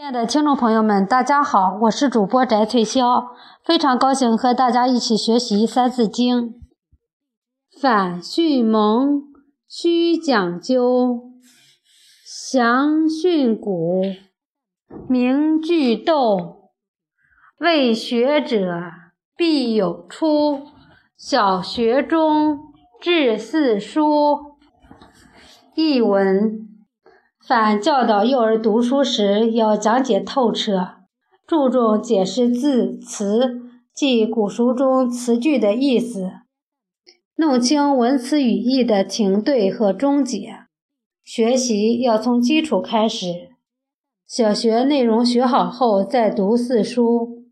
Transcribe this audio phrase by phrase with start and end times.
[0.00, 3.22] 亲爱的听众朋友们，大家好，我是主播翟翠霄，
[3.62, 6.48] 非常高兴和大家一起学习《三字经》。
[7.78, 9.24] 反训蒙，
[9.68, 11.34] 须讲究；
[12.24, 14.16] 详训诂，
[15.06, 16.70] 明句读。
[17.58, 18.64] 为学者
[19.36, 20.62] 必有初，
[21.18, 22.58] 小学中
[23.02, 24.56] 至四书。
[25.74, 26.66] 译文。
[27.46, 30.98] 凡教导幼儿读书时，要讲解透彻，
[31.46, 33.62] 注重解释字词，
[33.94, 36.30] 即古书中词句的意思，
[37.36, 40.66] 弄清文词语义的停对和终结。
[41.24, 43.48] 学习要从基础开始，
[44.26, 47.46] 小学内容学好后再读四书。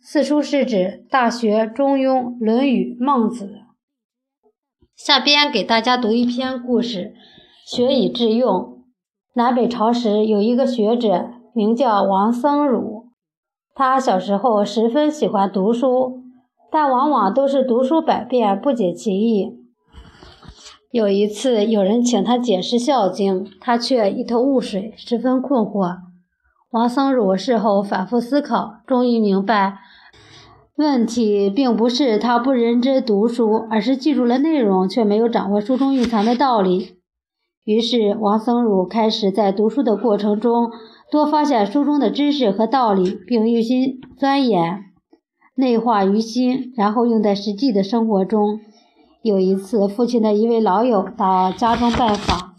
[0.00, 3.46] 四书是指《大学》《中庸》《论语》《孟子》。
[4.94, 7.14] 下边给大家读一篇故事，
[7.66, 8.81] 学以致用。
[9.34, 13.04] 南北朝时，有一个学者名叫王僧孺。
[13.74, 16.20] 他小时候十分喜欢读书，
[16.70, 19.56] 但往往都是读书百遍不解其意。
[20.90, 25.96] 有一次，有人请他解释《孝经》，他却一头雾水，十分困惑。
[26.70, 29.78] 王僧孺事后反复思考，终于明白，
[30.76, 37.01] 问题并不是他不认真读书，而是记住了内容，却没有掌握书中蕴藏的道理。
[37.64, 40.72] 于是，王僧孺开始在读书的过程中
[41.12, 44.86] 多发现书中的知识和道理，并用心钻研、
[45.54, 48.58] 内化于心，然后用在实际的生活中。
[49.22, 52.54] 有一次，父亲的一位老友到家中拜访，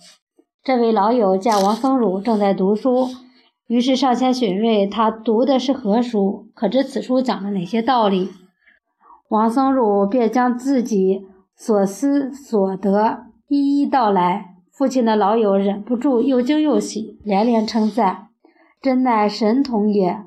[0.64, 3.10] 这位老友见王僧孺正在读书，
[3.68, 8.30] 于是上前询问他读的是何书，可知此书讲了哪些道理。
[9.28, 11.26] 王僧孺便将自己
[11.58, 14.53] 所思所得一一道来。
[14.76, 18.30] 父亲的老友忍不住又惊又喜，连连称赞
[18.82, 20.24] ：“真乃神童也！”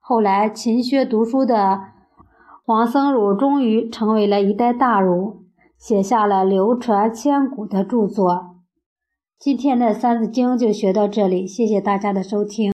[0.00, 1.80] 后来勤学读书的
[2.64, 5.44] 王僧孺终于成为了一代大儒，
[5.78, 8.56] 写下了流传千古的著作。
[9.38, 12.68] 今天的《三字经》就学到这里，谢谢大家的收听。